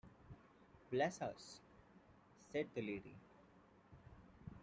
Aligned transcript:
‘Bless 0.89 1.21
us!’ 1.21 1.59
said 2.51 2.69
the 2.73 2.81
lady. 2.81 3.13